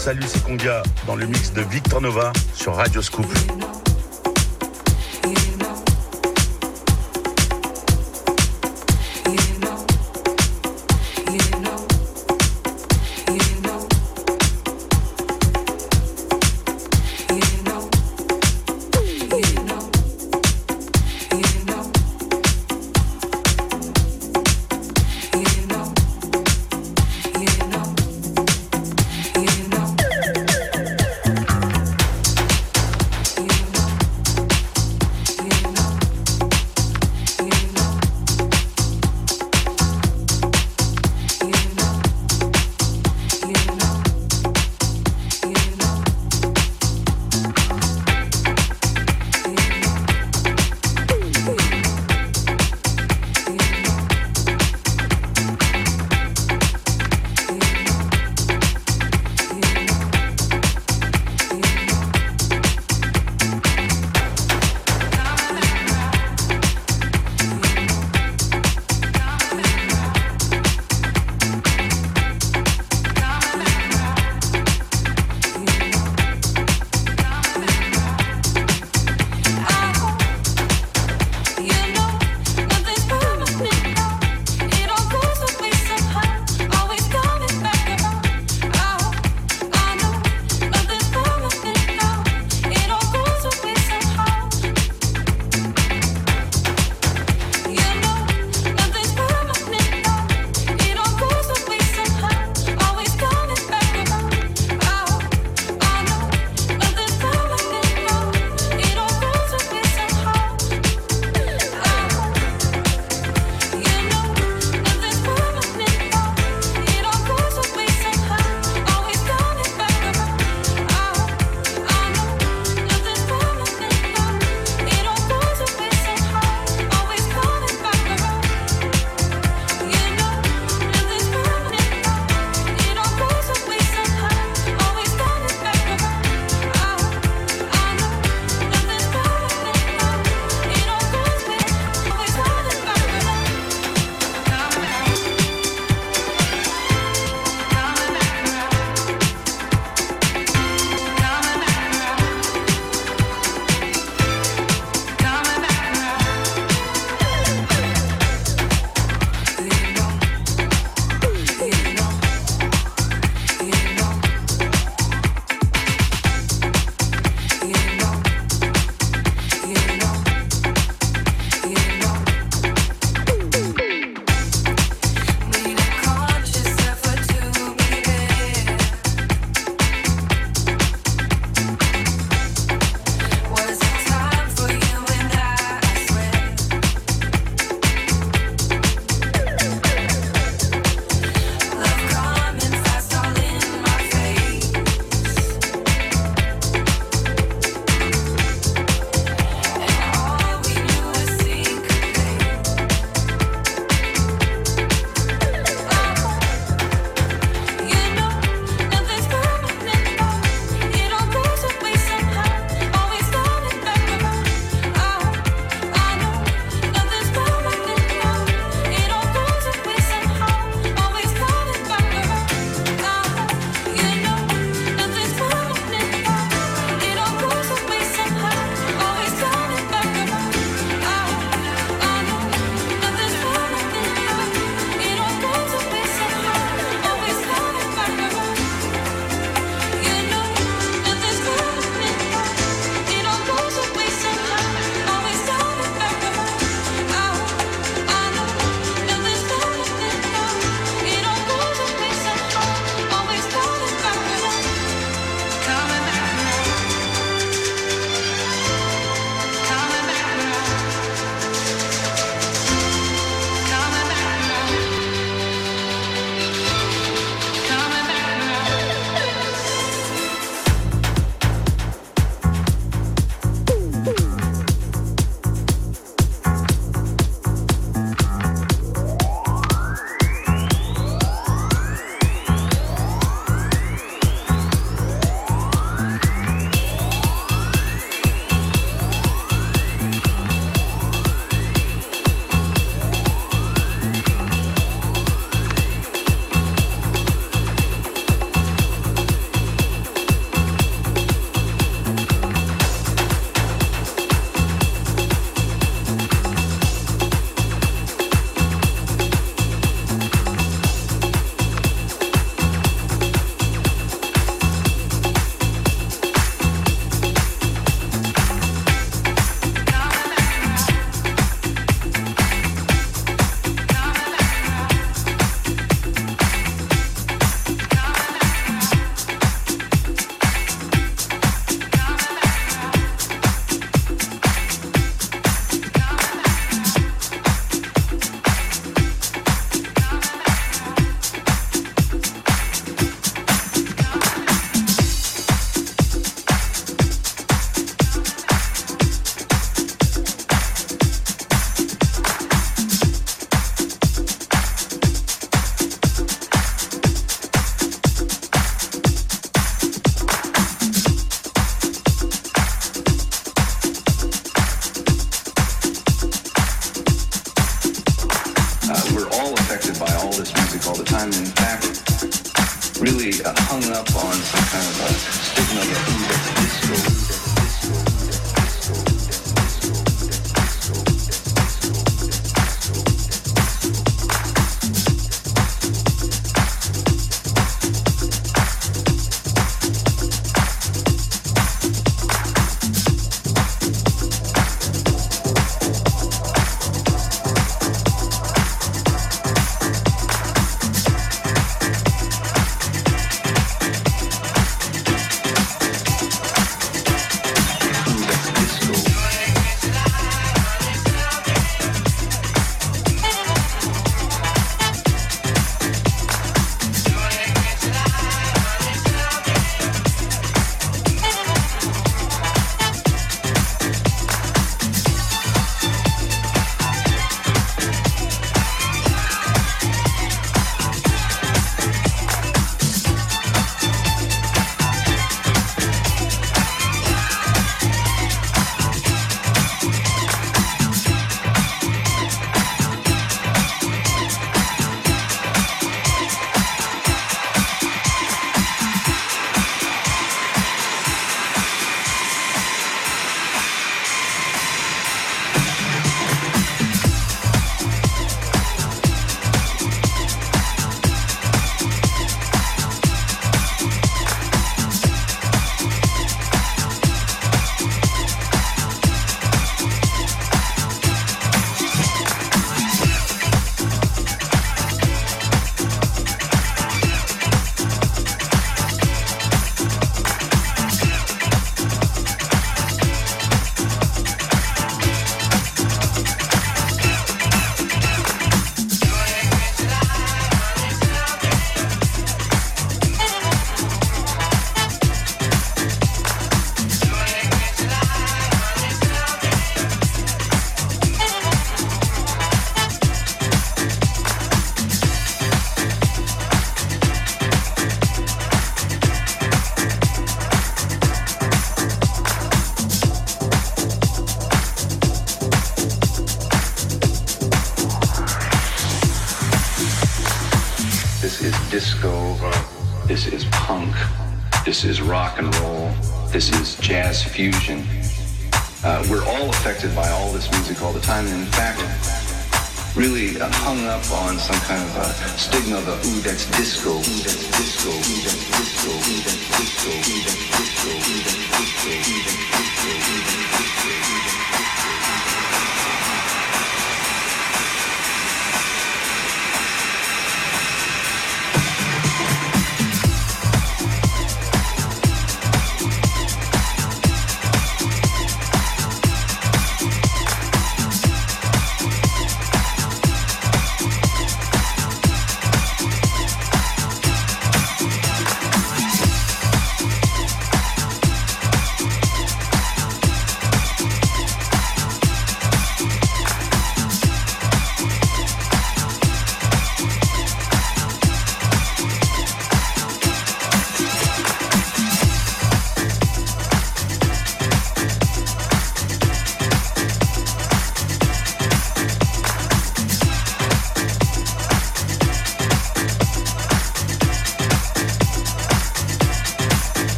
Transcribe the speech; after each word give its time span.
Salut, 0.00 0.22
c'est 0.26 0.42
Conga 0.42 0.82
dans 1.06 1.14
le 1.14 1.26
mix 1.26 1.52
de 1.52 1.60
Victor 1.60 2.00
Nova 2.00 2.32
sur 2.54 2.74
Radio 2.74 3.02
Scoop. 3.02 3.26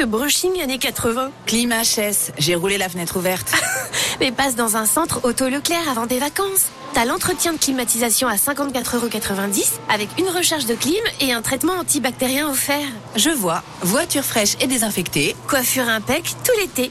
Ce 0.00 0.06
brushing 0.06 0.62
années 0.62 0.78
80 0.78 1.30
Climat 1.44 1.82
HS, 1.82 2.32
j'ai 2.38 2.54
roulé 2.54 2.78
la 2.78 2.88
fenêtre 2.88 3.18
ouverte. 3.18 3.52
Mais 4.20 4.32
passe 4.32 4.56
dans 4.56 4.78
un 4.78 4.86
centre 4.86 5.20
auto 5.24 5.46
Leclerc 5.50 5.90
avant 5.90 6.06
des 6.06 6.18
vacances. 6.18 6.68
T'as 6.94 7.04
l'entretien 7.04 7.52
de 7.52 7.58
climatisation 7.58 8.26
à 8.26 8.36
54,90€ 8.36 9.72
avec 9.90 10.08
une 10.18 10.28
recharge 10.28 10.64
de 10.64 10.74
clim 10.74 11.02
et 11.20 11.34
un 11.34 11.42
traitement 11.42 11.74
antibactérien 11.74 12.48
offert. 12.48 12.86
Je 13.14 13.28
vois, 13.28 13.62
voiture 13.82 14.24
fraîche 14.24 14.54
et 14.62 14.66
désinfectée. 14.66 15.36
Coiffure 15.48 15.86
impec 15.90 16.24
tout 16.44 16.52
l'été. 16.58 16.90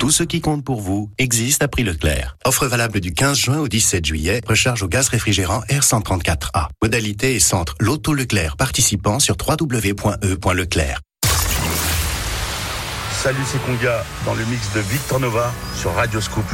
Tout 0.00 0.10
ce 0.10 0.24
qui 0.24 0.40
compte 0.40 0.64
pour 0.64 0.80
vous 0.80 1.10
existe 1.18 1.62
à 1.62 1.68
prix 1.68 1.84
Leclerc. 1.84 2.36
Offre 2.44 2.66
valable 2.66 2.98
du 2.98 3.14
15 3.14 3.38
juin 3.38 3.58
au 3.58 3.68
17 3.68 4.04
juillet. 4.04 4.40
Recharge 4.48 4.82
au 4.82 4.88
gaz 4.88 5.06
réfrigérant 5.06 5.60
R134A. 5.68 6.70
Modalité 6.82 7.36
et 7.36 7.40
centre 7.40 7.76
L'Auto 7.78 8.12
Leclerc. 8.12 8.56
Participant 8.56 9.20
sur 9.20 9.36
www.e.leclerc. 9.38 10.98
Salut, 13.22 13.38
c'est 13.46 13.62
Conga 13.64 14.04
dans 14.26 14.34
le 14.34 14.44
mix 14.46 14.72
de 14.74 14.80
Victor 14.80 15.20
Nova 15.20 15.52
sur 15.76 15.94
Radio 15.94 16.20
Scoop. 16.20 16.44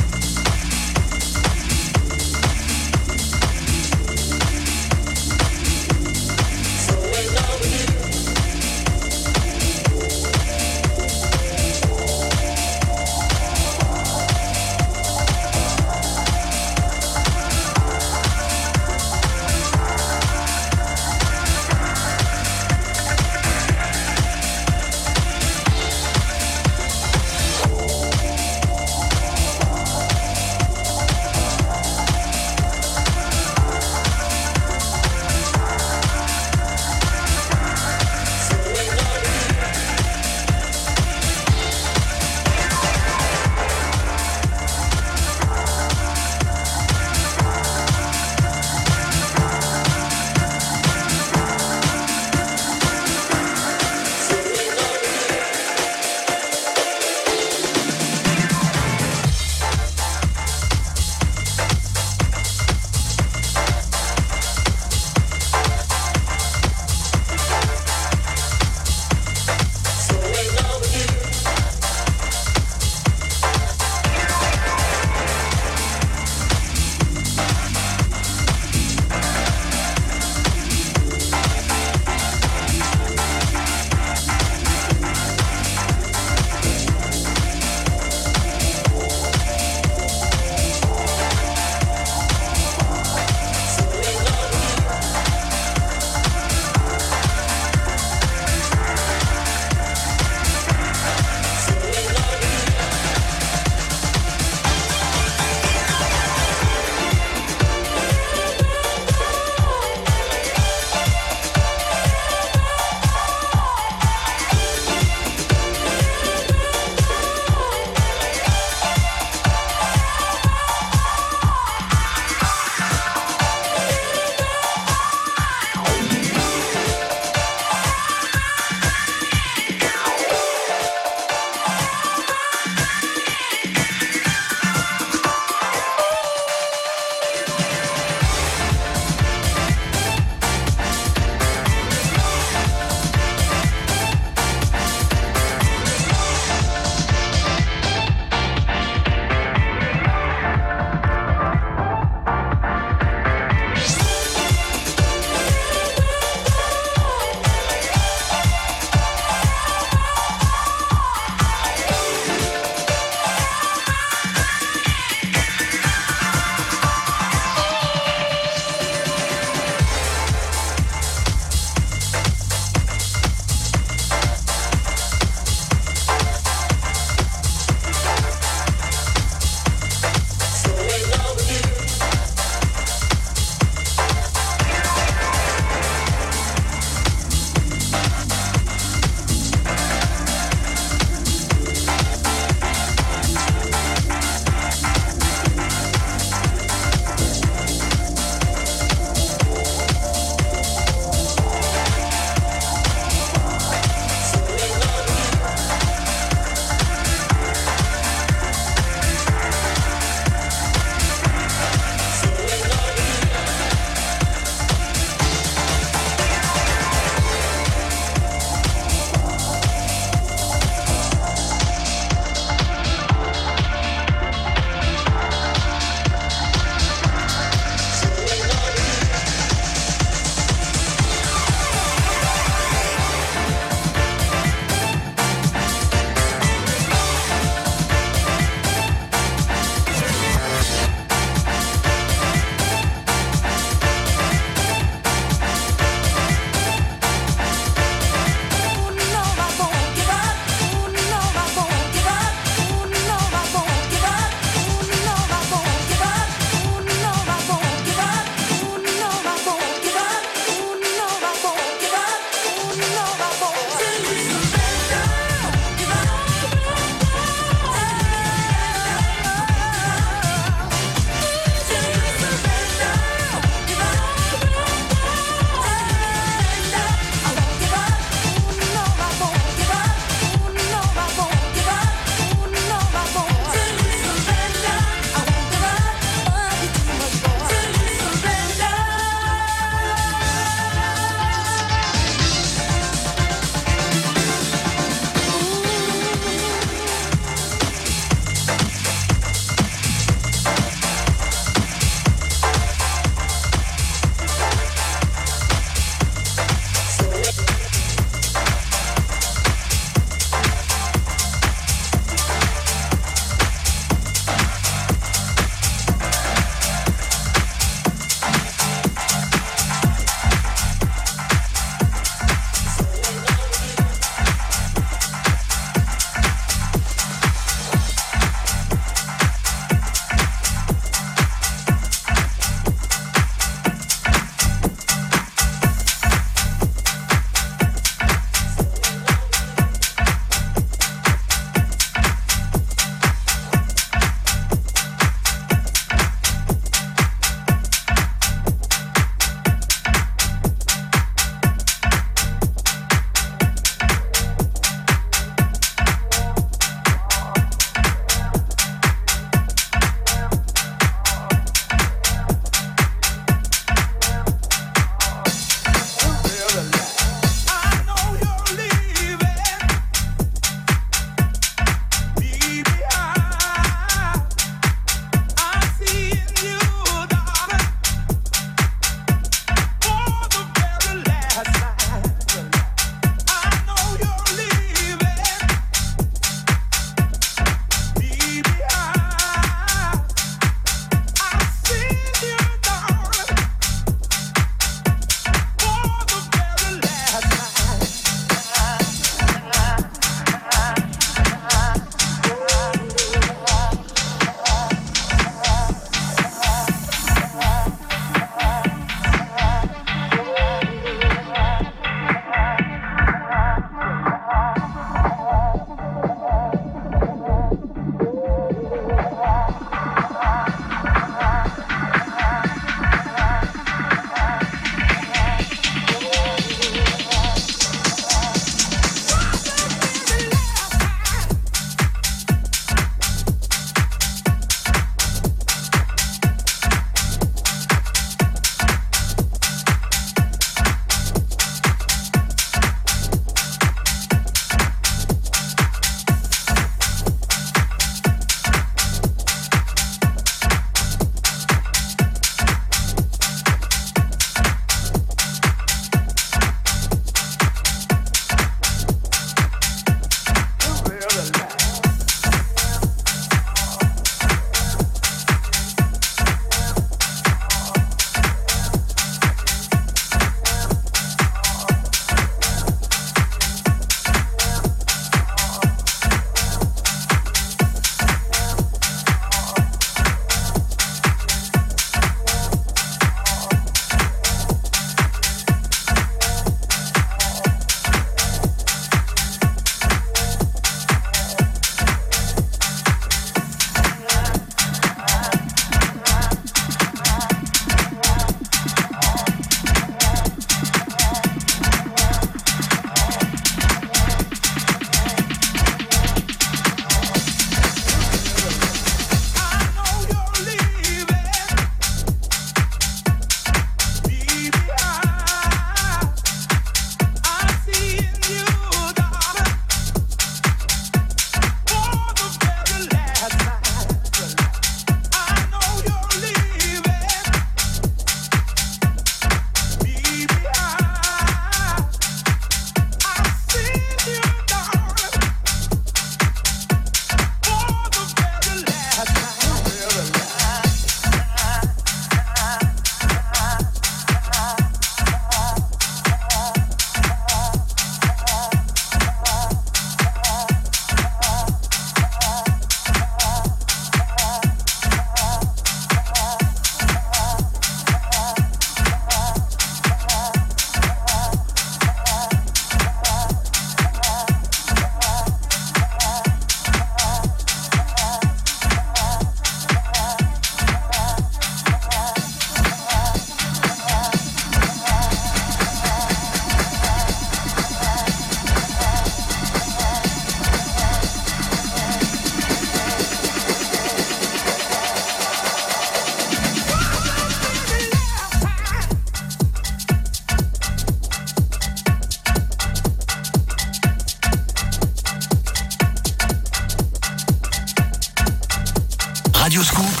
Radioscoop, 599.50 600.00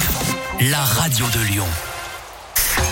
la 0.60 0.78
radio 0.78 1.26
de 1.34 1.40
Lyon. 1.50 1.66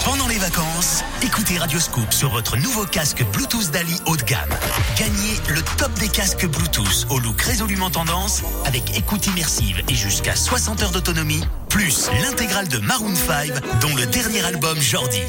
Pendant 0.04 0.26
les 0.26 0.38
vacances, 0.38 1.04
écoutez 1.22 1.56
Radioscoop 1.56 2.12
sur 2.12 2.30
votre 2.30 2.56
nouveau 2.56 2.84
casque 2.84 3.24
Bluetooth 3.32 3.70
Dali 3.70 3.96
haut 4.06 4.16
de 4.16 4.24
gamme. 4.24 4.50
Gagnez 4.96 5.38
le 5.50 5.62
top 5.76 5.92
des 6.00 6.08
casques 6.08 6.46
Bluetooth 6.46 7.06
au 7.10 7.20
look 7.20 7.40
résolument 7.42 7.90
tendance 7.90 8.42
avec 8.64 8.98
écoute 8.98 9.24
immersive 9.28 9.80
et 9.88 9.94
jusqu'à 9.94 10.34
60 10.34 10.82
heures 10.82 10.90
d'autonomie, 10.90 11.44
plus 11.68 12.10
l'intégrale 12.22 12.66
de 12.66 12.78
Maroon 12.78 13.14
5 13.14 13.52
dont 13.80 13.94
le 13.94 14.06
dernier 14.06 14.44
album 14.44 14.80
Jordi. 14.80 15.22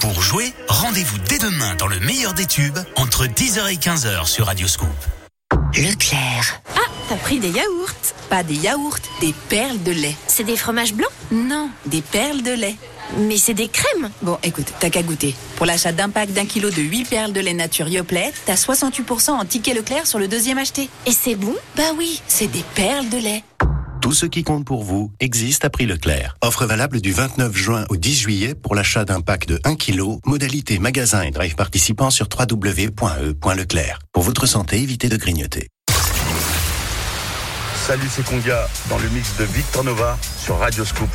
Pour 0.00 0.22
jouer, 0.22 0.54
rendez-vous 0.68 1.18
dès 1.28 1.38
demain 1.38 1.74
dans 1.74 1.86
le 1.86 2.00
meilleur 2.00 2.32
des 2.32 2.46
tubes 2.46 2.78
entre 2.96 3.26
10h 3.26 3.70
et 3.70 3.76
15h 3.76 4.26
sur 4.26 4.46
Radioscoop. 4.46 4.88
Leclerc. 5.74 6.27
T'as 7.08 7.16
pris 7.16 7.38
des 7.38 7.48
yaourts. 7.48 7.88
Pas 8.28 8.42
des 8.42 8.54
yaourts, 8.54 8.98
des 9.22 9.34
perles 9.48 9.82
de 9.82 9.92
lait. 9.92 10.14
C'est 10.26 10.44
des 10.44 10.56
fromages 10.56 10.92
blancs 10.92 11.10
Non, 11.32 11.70
des 11.86 12.02
perles 12.02 12.42
de 12.42 12.50
lait. 12.50 12.76
Mais 13.20 13.38
c'est 13.38 13.54
des 13.54 13.68
crèmes. 13.68 14.10
Bon, 14.20 14.36
écoute, 14.42 14.66
t'as 14.78 14.90
qu'à 14.90 15.02
goûter. 15.02 15.34
Pour 15.56 15.64
l'achat 15.64 15.92
d'un 15.92 16.10
pack 16.10 16.32
d'un 16.34 16.44
kilo 16.44 16.68
de 16.68 16.82
8 16.82 17.08
perles 17.08 17.32
de 17.32 17.40
lait 17.40 17.54
nature 17.54 17.88
Yoplait, 17.88 18.34
t'as 18.44 18.56
68% 18.56 19.30
en 19.30 19.44
ticket 19.46 19.72
Leclerc 19.72 20.06
sur 20.06 20.18
le 20.18 20.28
deuxième 20.28 20.58
acheté. 20.58 20.90
Et 21.06 21.12
c'est 21.12 21.34
bon 21.34 21.54
Bah 21.78 21.94
oui, 21.96 22.20
c'est 22.28 22.48
des 22.48 22.64
perles 22.74 23.08
de 23.08 23.16
lait. 23.16 23.42
Tout 24.02 24.12
ce 24.12 24.26
qui 24.26 24.42
compte 24.42 24.66
pour 24.66 24.84
vous 24.84 25.10
existe 25.18 25.64
à 25.64 25.70
prix 25.70 25.86
Leclerc. 25.86 26.36
Offre 26.42 26.66
valable 26.66 27.00
du 27.00 27.12
29 27.12 27.56
juin 27.56 27.86
au 27.88 27.96
10 27.96 28.14
juillet 28.18 28.54
pour 28.54 28.74
l'achat 28.74 29.06
d'un 29.06 29.22
pack 29.22 29.46
de 29.46 29.58
1 29.64 29.76
kg. 29.76 30.18
Modalité 30.26 30.78
magasin 30.78 31.22
et 31.22 31.30
drive 31.30 31.54
participant 31.54 32.10
sur 32.10 32.28
www.e.leclerc. 32.38 33.98
Pour 34.12 34.22
votre 34.24 34.44
santé, 34.44 34.82
évitez 34.82 35.08
de 35.08 35.16
grignoter. 35.16 35.68
Salut, 37.88 38.06
c'est 38.10 38.22
Conga 38.22 38.68
dans 38.90 38.98
le 38.98 39.08
mix 39.08 39.34
de 39.38 39.44
Victor 39.44 39.82
Nova 39.82 40.18
sur 40.20 40.58
Radio 40.58 40.84
Scoop. 40.84 41.08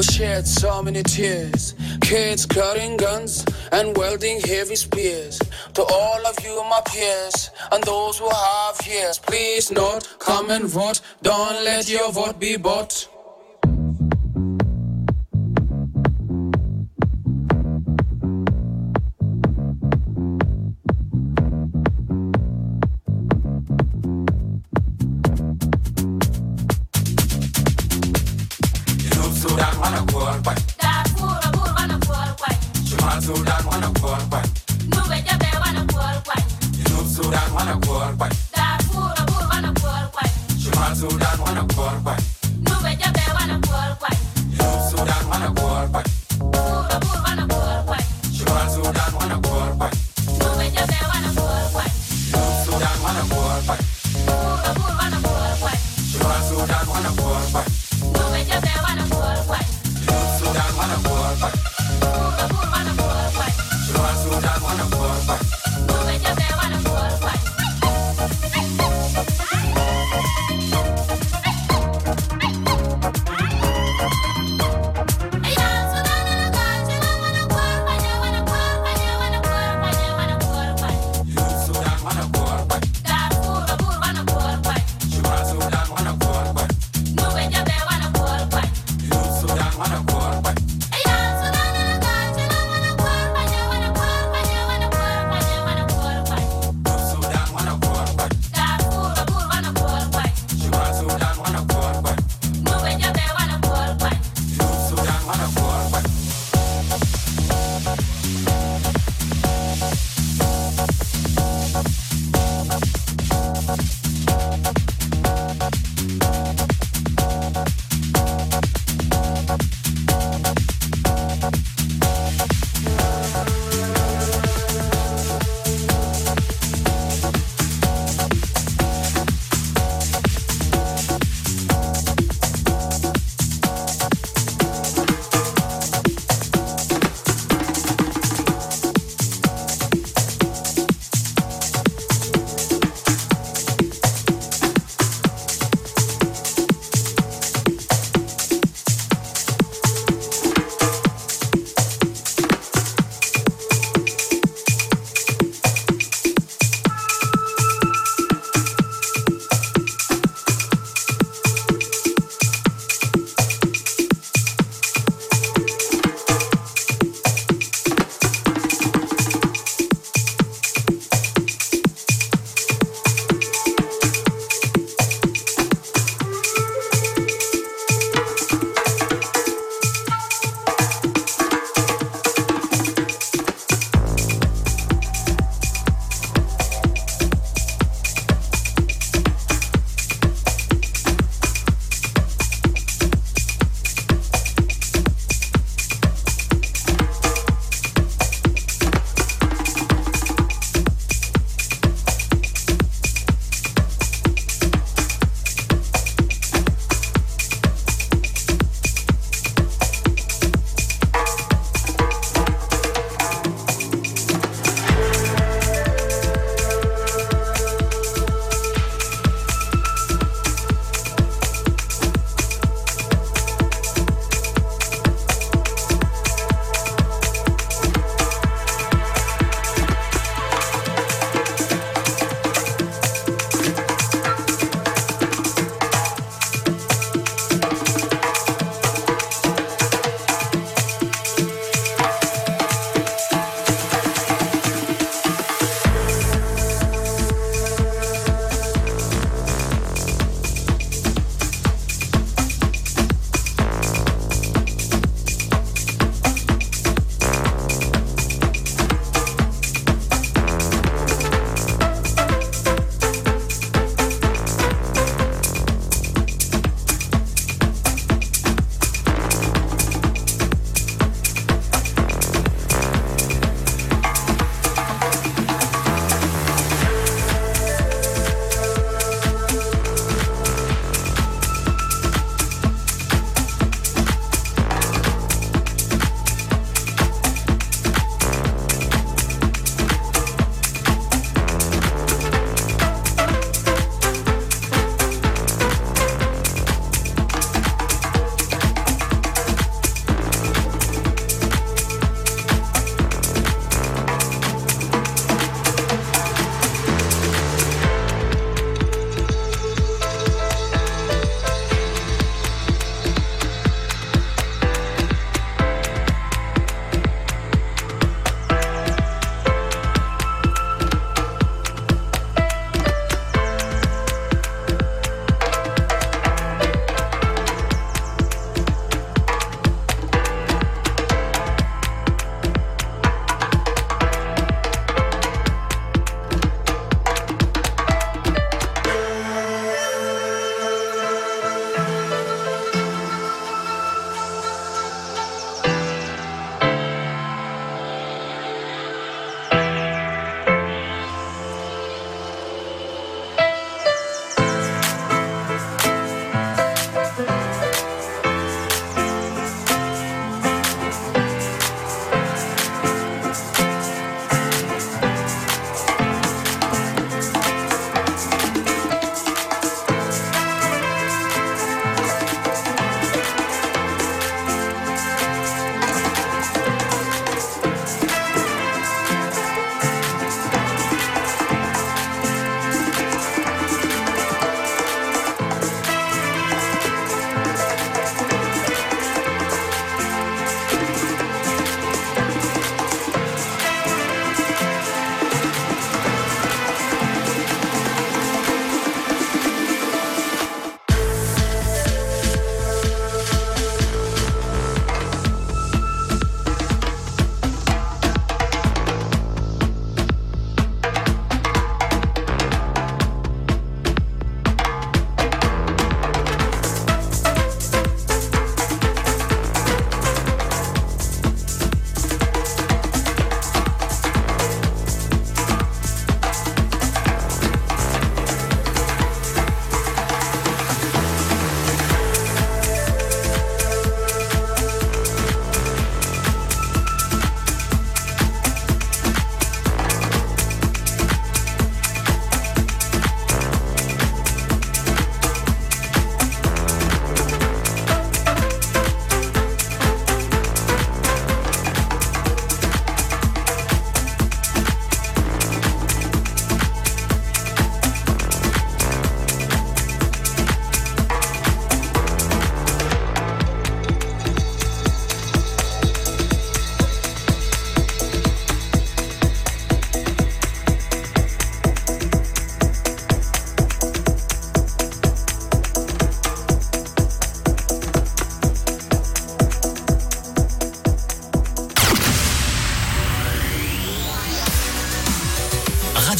We 0.00 0.04
shed 0.04 0.46
so 0.46 0.82
many 0.82 1.02
tears. 1.02 1.74
Kids 2.00 2.46
carrying 2.46 2.96
guns 2.96 3.44
and 3.70 3.94
wielding 3.98 4.40
heavy 4.40 4.74
spears. 4.74 5.38
To 5.74 5.82
all 5.82 6.26
of 6.26 6.36
you, 6.42 6.56
my 6.70 6.80
peers, 6.86 7.50
and 7.70 7.84
those 7.84 8.18
who 8.18 8.30
have 8.30 8.80
ears, 8.88 9.18
please 9.18 9.70
note, 9.70 10.08
come 10.18 10.48
and 10.48 10.64
vote. 10.64 11.02
Don't 11.20 11.64
let 11.64 11.90
your 11.90 12.10
vote 12.12 12.40
be 12.40 12.56
bought. 12.56 13.08
Sudan 33.60 33.72
wana 33.72 33.90
kuwa 34.00 34.16
kwani 34.30 34.48
Nube 34.88 35.22
Jabe 35.22 35.46
wana 35.60 35.84
kuwa 35.92 36.22
kwani 36.24 36.42
Junub 36.72 37.16
Sudan 37.16 37.52
wana 37.56 37.76
kuwa 37.76 38.12
kwani 38.12 38.34
Darfur 38.56 39.12
Abur 39.16 39.48
wana 39.50 39.72
kuwa 39.72 40.10
kwani 40.12 40.30
Shimal 40.62 40.96
Sudan 40.96 41.40
wana 41.40 41.62
kuwa 41.64 41.90
kwani 41.92 42.22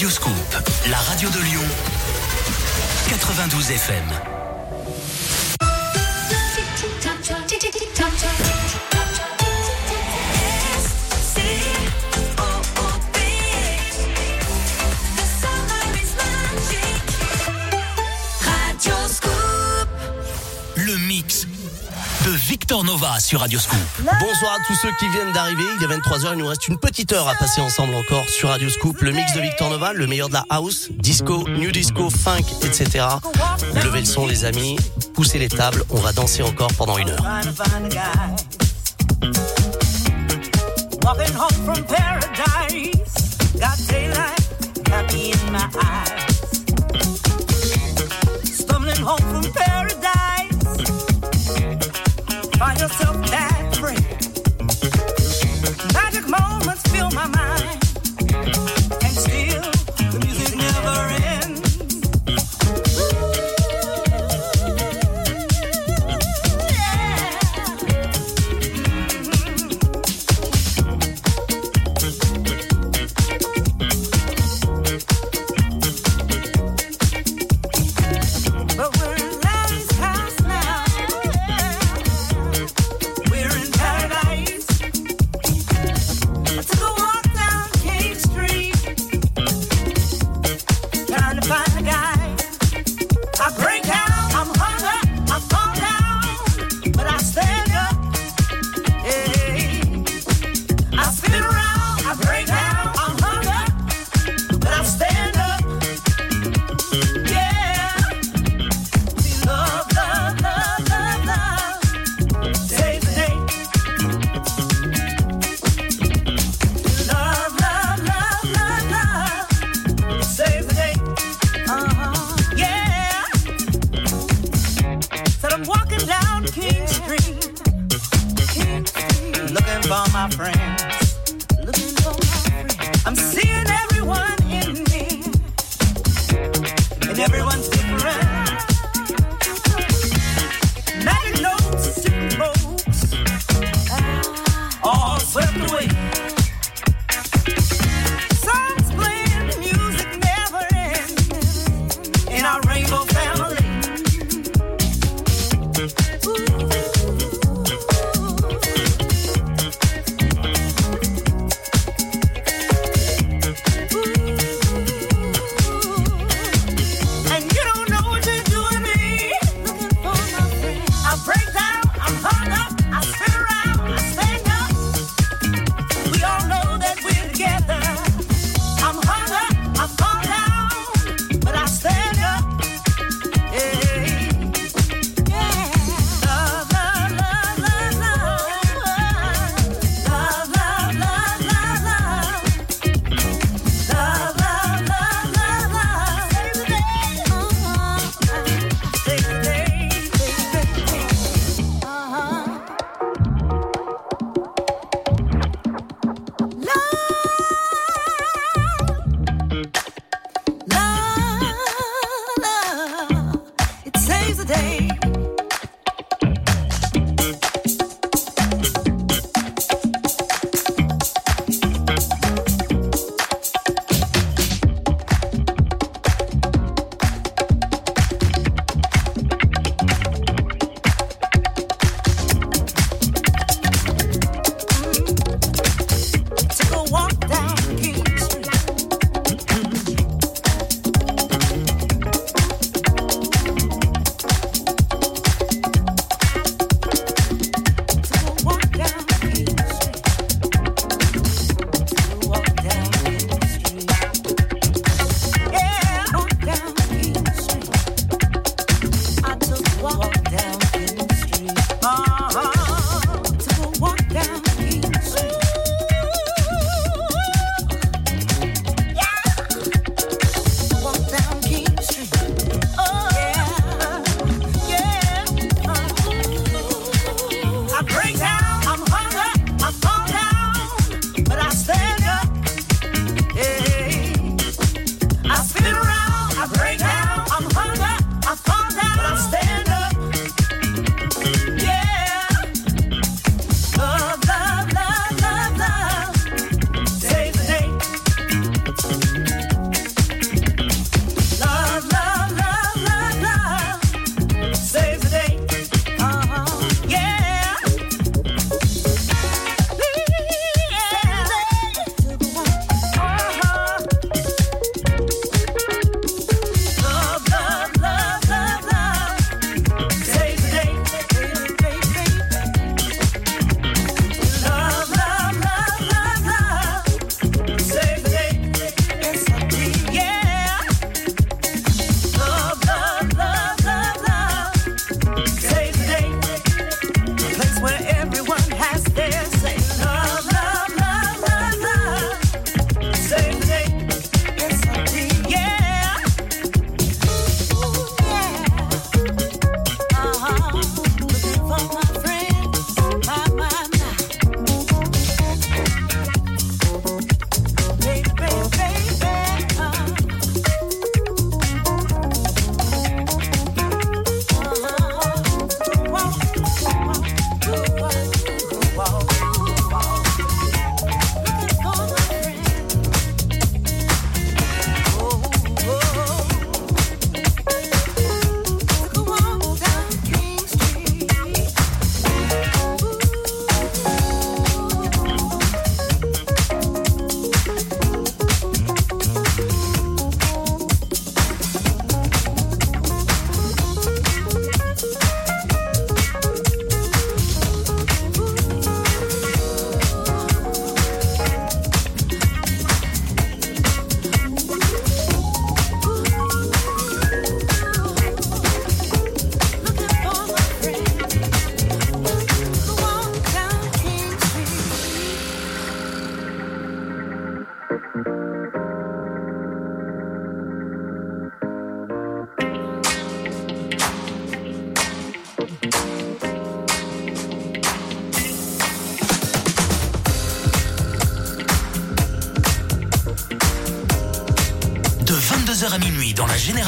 Radioscope, 0.01 0.57
la 0.89 0.97
radio 0.97 1.29
de 1.29 1.41
Lyon, 1.41 1.61
92 3.11 3.71
FM. 3.71 4.40
Victor 22.71 22.85
Nova 22.85 23.19
sur 23.19 23.41
Radio 23.41 23.59
Scoop. 23.59 23.81
Bonsoir 23.99 24.53
à 24.53 24.65
tous 24.65 24.77
ceux 24.77 24.93
qui 25.01 25.09
viennent 25.09 25.33
d'arriver. 25.33 25.65
Il 25.77 25.83
est 25.83 25.89
23h, 25.89 26.35
il 26.35 26.39
nous 26.39 26.47
reste 26.47 26.69
une 26.69 26.79
petite 26.79 27.13
heure 27.13 27.29
à 27.29 27.35
passer 27.35 27.61
ensemble 27.61 27.97
encore 27.97 28.29
sur 28.29 28.49
Radio 28.49 28.71
Scoop. 28.71 29.01
Le 29.01 29.11
mix 29.11 29.35
de 29.35 29.41
Victor 29.41 29.71
Nova, 29.71 29.93
le 29.93 30.07
meilleur 30.07 30.29
de 30.29 30.35
la 30.35 30.45
house, 30.51 30.87
disco, 30.93 31.49
new 31.49 31.73
disco, 31.73 32.09
funk, 32.11 32.45
etc. 32.63 33.07
Levez 33.75 33.99
le 33.99 34.07
son 34.07 34.25
les 34.25 34.45
amis, 34.45 34.77
poussez 35.15 35.41
les 35.41 35.49
tables, 35.49 35.83
on 35.91 35.97
va 35.97 36.13
danser 36.13 36.45
encore 36.45 36.73
pendant 36.75 36.97
une 36.97 37.11
heure. 37.11 37.25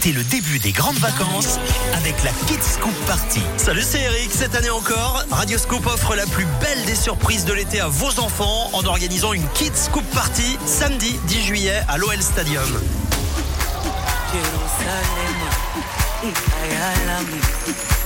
Fêtez 0.00 0.12
le 0.16 0.24
début 0.24 0.58
des 0.58 0.72
grandes 0.72 0.96
vacances 0.96 1.58
avec 1.92 2.14
la 2.24 2.30
Kids 2.46 2.62
Scoop 2.62 2.94
Party. 3.06 3.42
Salut, 3.58 3.82
c'est 3.82 4.00
Eric. 4.00 4.30
Cette 4.32 4.54
année 4.54 4.70
encore, 4.70 5.22
Radio 5.30 5.58
Scoop 5.58 5.84
offre 5.84 6.16
la 6.16 6.24
plus 6.24 6.46
belle 6.58 6.86
des 6.86 6.94
surprises 6.94 7.44
de 7.44 7.52
l'été 7.52 7.80
à 7.80 7.88
vos 7.88 8.18
enfants 8.18 8.70
en 8.72 8.82
organisant 8.86 9.34
une 9.34 9.46
Kids 9.52 9.72
Scoop 9.74 10.04
Party 10.14 10.56
samedi 10.64 11.20
10 11.26 11.42
juillet 11.42 11.82
à 11.86 11.98
l'OL 11.98 12.16
Stadium. 12.22 12.80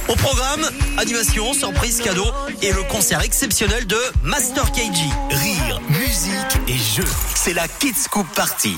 Au 0.09 0.17
programme, 0.17 0.69
animation, 0.99 1.53
surprise, 1.53 2.01
cadeau 2.01 2.27
et 2.61 2.73
le 2.73 2.83
concert 2.83 3.21
exceptionnel 3.21 3.87
de 3.87 4.01
Master 4.25 4.73
KG. 4.73 4.99
Rire, 5.31 5.81
musique 5.91 6.61
et 6.67 6.77
jeux. 6.77 7.13
C'est 7.37 7.55
la 7.55 7.69
Kids 7.69 7.95
Scoop 7.95 8.27
Party. 8.35 8.77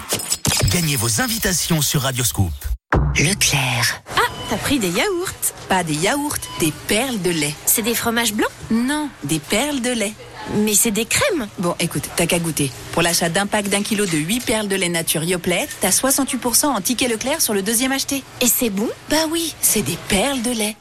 Gagnez 0.70 0.96
vos 0.96 1.22
invitations 1.22 1.80
sur 1.80 2.02
Radio 2.02 2.22
Scoop. 2.22 2.52
Ah, 4.16 4.20
t'as 4.50 4.56
pris 4.56 4.78
des 4.78 4.90
yaourts. 4.90 5.30
Pas 5.68 5.82
des 5.84 5.94
yaourts, 5.94 6.36
des 6.60 6.72
perles 6.86 7.20
de 7.22 7.30
lait. 7.30 7.54
C'est 7.66 7.82
des 7.82 7.94
fromages 7.94 8.32
blancs? 8.32 8.50
Non, 8.70 9.08
des 9.24 9.38
perles 9.38 9.80
de 9.80 9.90
lait. 9.90 10.12
Mais 10.58 10.74
c'est 10.74 10.92
des 10.92 11.06
crèmes. 11.06 11.48
Bon, 11.58 11.74
écoute, 11.80 12.08
t'as 12.16 12.26
qu'à 12.26 12.38
goûter. 12.38 12.70
Pour 12.92 13.02
l'achat 13.02 13.28
d'un 13.28 13.46
pack 13.46 13.68
d'un 13.68 13.82
kilo 13.82 14.06
de 14.06 14.16
8 14.16 14.40
perles 14.44 14.68
de 14.68 14.76
lait 14.76 14.88
nature 14.88 15.24
Yoplait, 15.24 15.68
t'as 15.80 15.90
68% 15.90 16.66
en 16.66 16.80
ticket 16.80 17.08
Leclerc 17.08 17.40
sur 17.40 17.52
le 17.52 17.62
deuxième 17.62 17.92
acheté. 17.92 18.22
Et 18.40 18.46
c'est 18.46 18.70
bon? 18.70 18.88
Bah 19.10 19.26
oui, 19.30 19.54
c'est 19.60 19.82
des 19.82 19.98
perles 20.08 20.42
de 20.42 20.50
lait. 20.50 20.76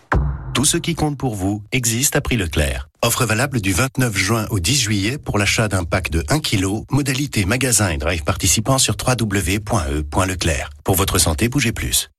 Tout 0.54 0.66
ce 0.66 0.78
qui 0.78 0.96
compte 0.96 1.18
pour 1.18 1.36
vous 1.36 1.64
existe 1.72 2.16
à 2.16 2.22
prix 2.22 2.38
Leclerc. 2.38 2.88
Offre 3.02 3.26
valable 3.26 3.60
du 3.60 3.74
29 3.74 4.16
juin 4.16 4.46
au 4.52 4.60
10 4.60 4.80
juillet 4.80 5.18
pour 5.18 5.38
l'achat 5.38 5.68
d'un 5.68 5.84
pack 5.84 6.10
de 6.10 6.24
1 6.30 6.40
kg, 6.40 6.84
modalité 6.92 7.46
magasin 7.46 7.90
et 7.90 7.98
drive 7.98 8.24
participant 8.24 8.78
sur 8.78 8.96
www.e.leclerc. 8.96 10.70
Pour 10.84 10.96
votre 10.96 11.18
santé, 11.18 11.50
bougez 11.50 11.72
plus. 11.72 12.10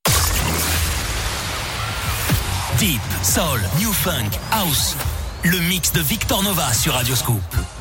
Deep, 2.78 3.00
Soul, 3.22 3.58
New 3.78 3.90
Funk, 3.90 4.38
House. 4.50 4.96
Le 5.44 5.58
mix 5.60 5.92
de 5.92 6.00
Victor 6.00 6.42
Nova 6.42 6.74
sur 6.74 6.92
Radio 6.92 7.14
Scoop. 7.14 7.75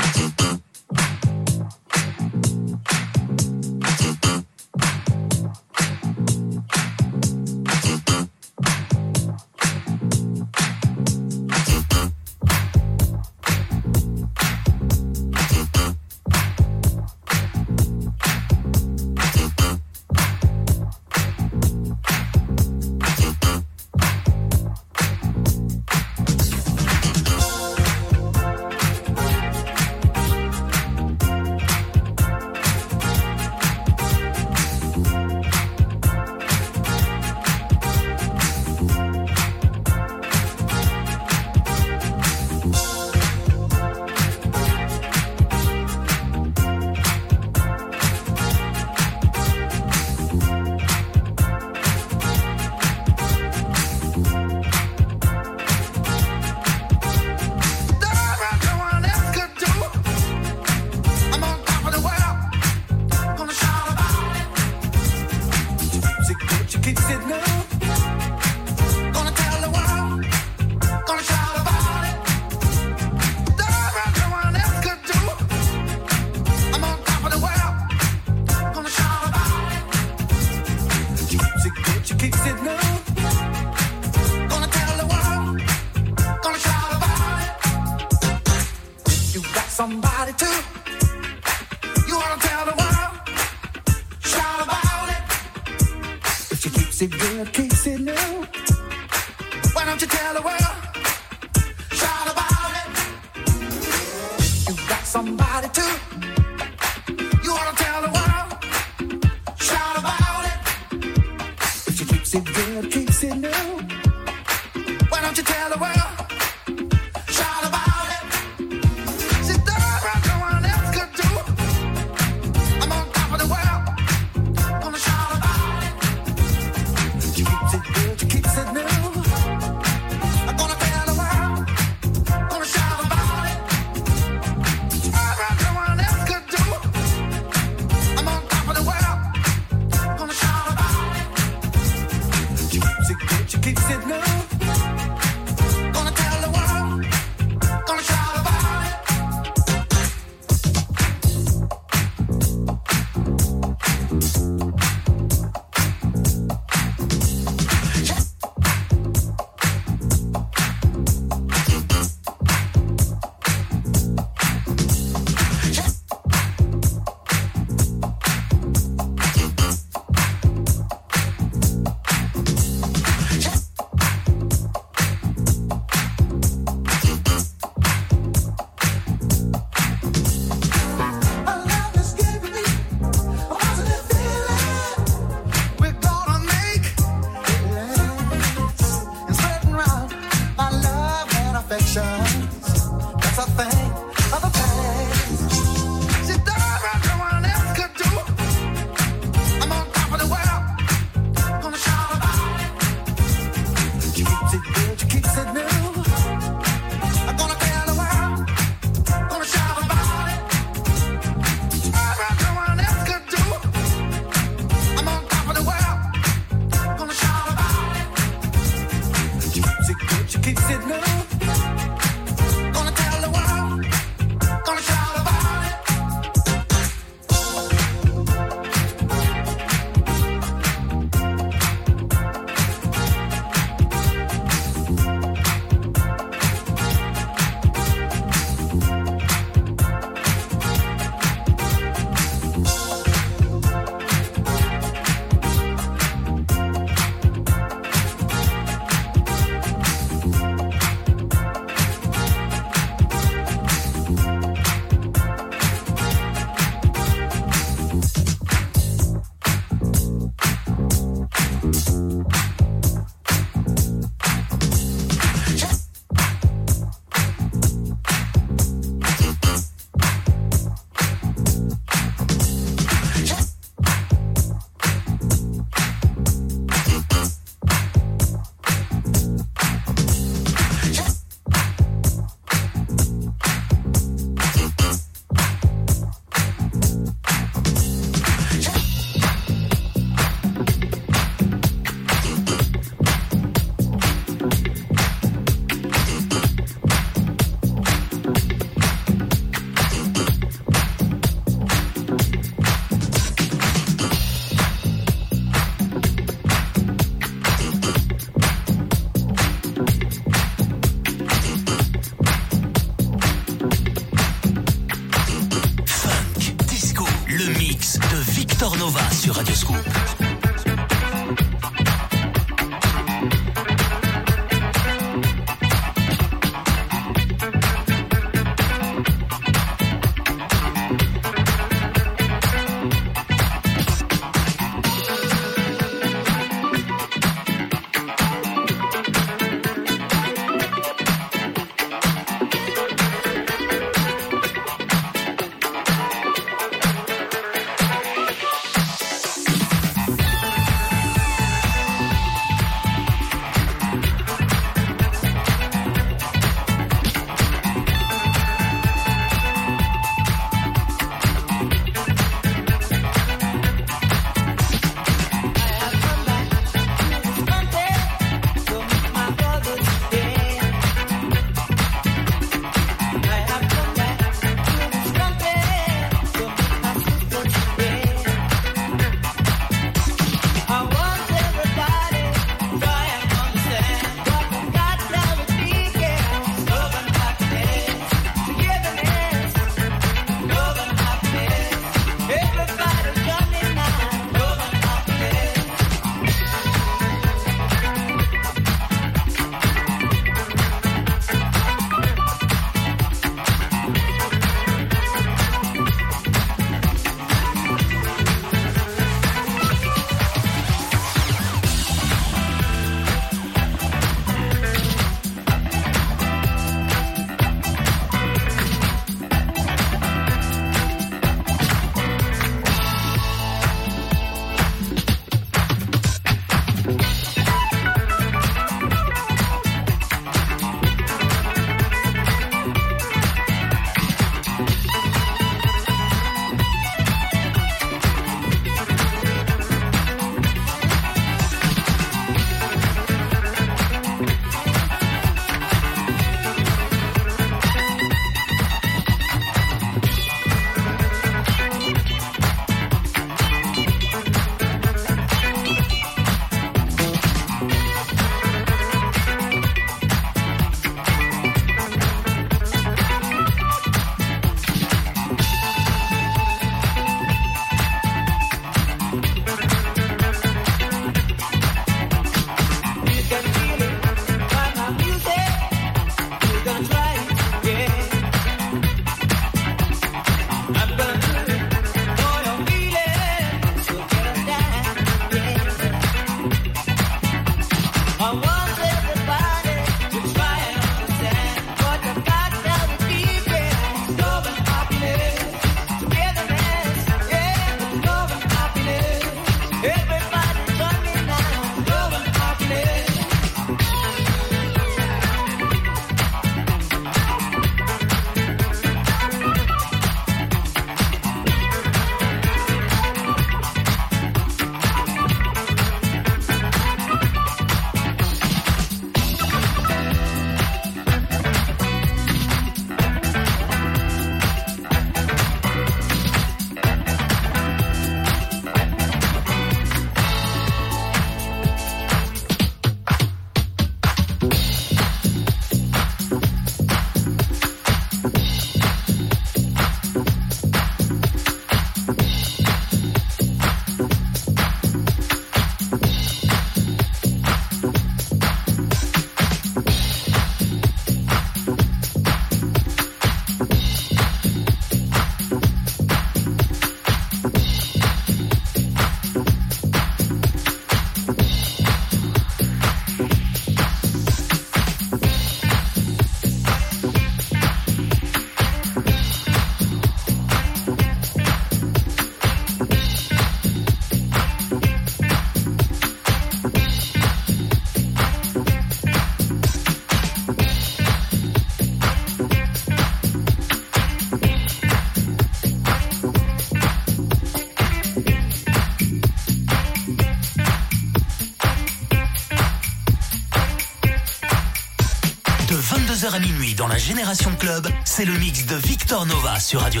Dans 596.76 596.86
la 596.86 596.98
Génération 596.98 597.50
Club, 597.58 597.88
c'est 598.04 598.24
le 598.24 598.36
mix 598.38 598.66
de 598.66 598.76
Victor 598.76 599.26
Nova 599.26 599.58
sur 599.58 599.80
Radio 599.80 600.00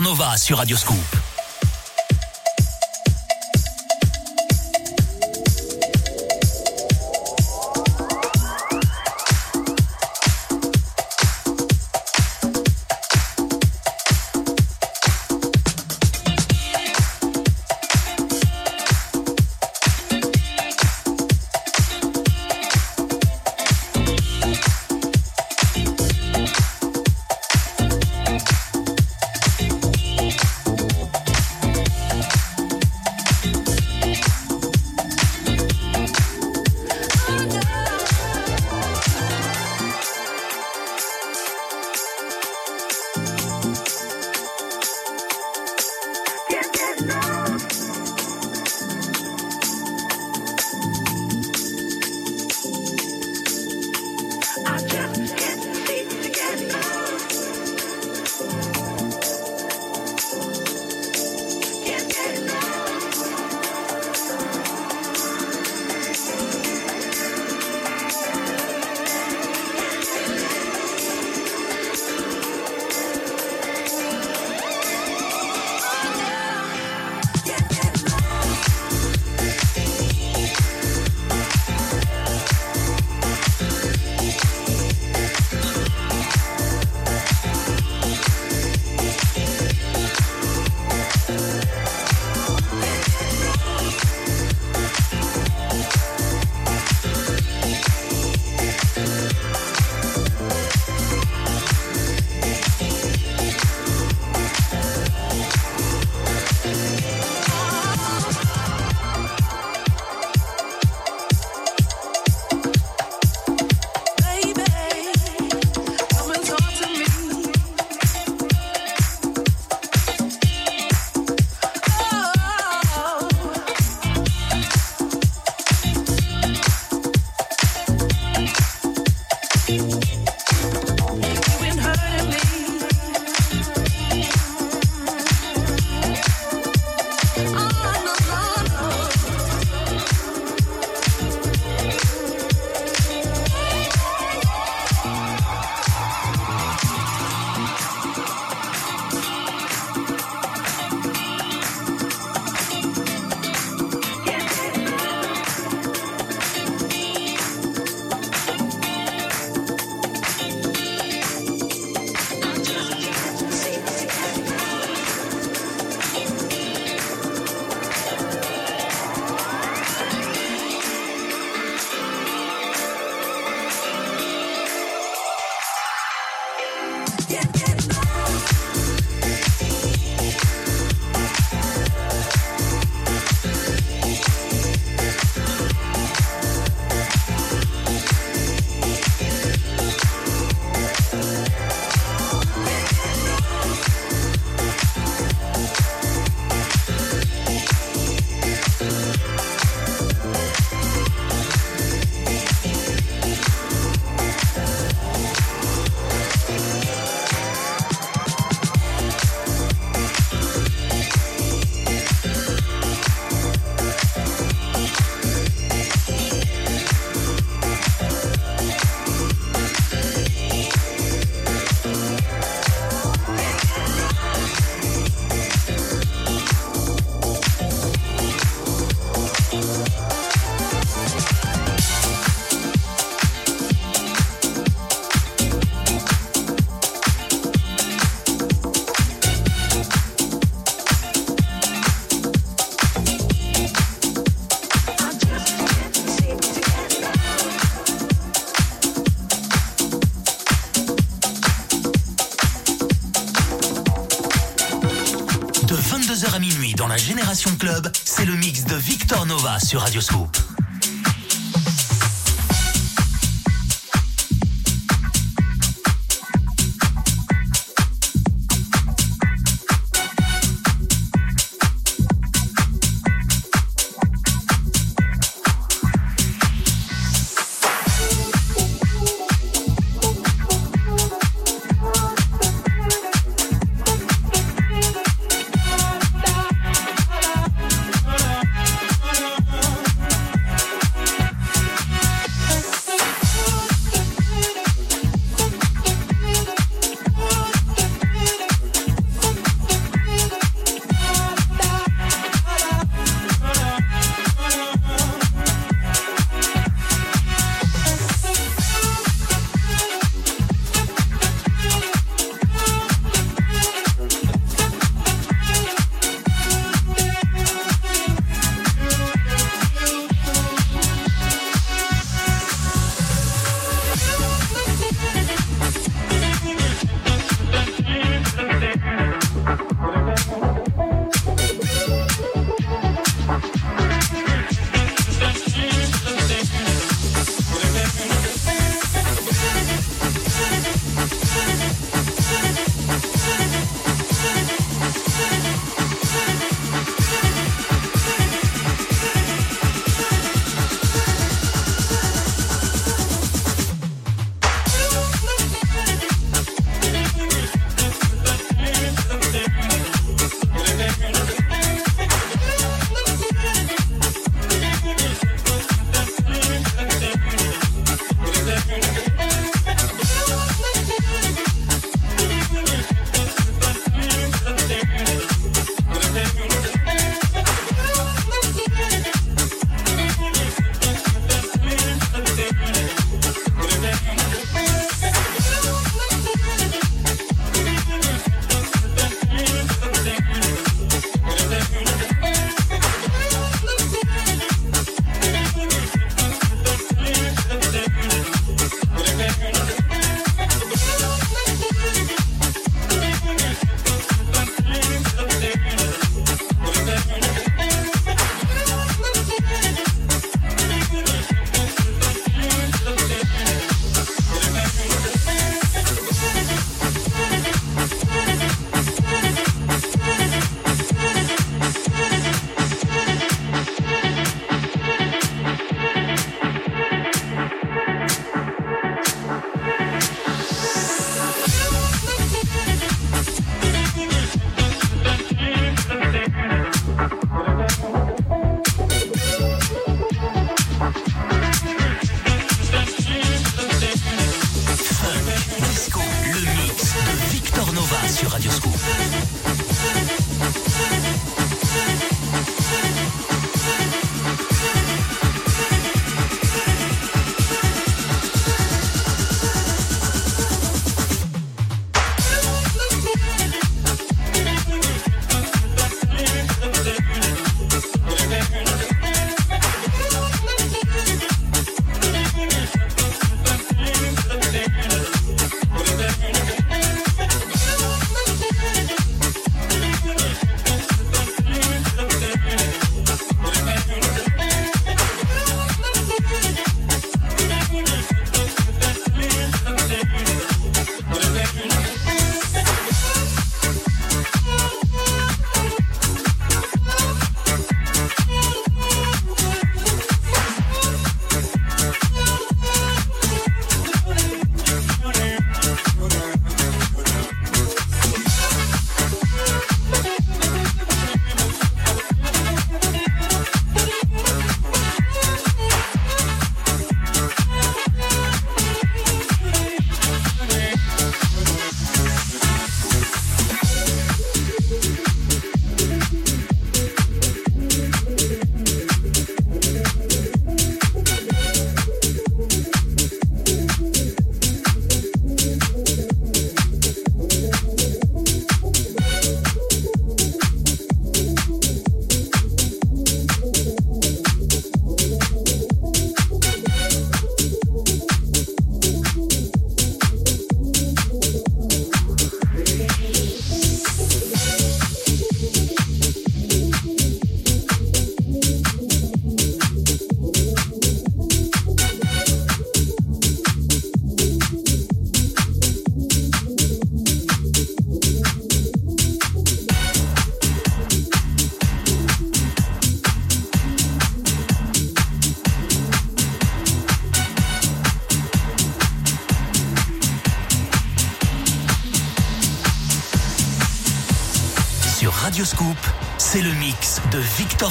Nova 0.00 0.36
sur 0.36 0.58
Radio 0.58 0.76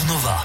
Nova. 0.03 0.44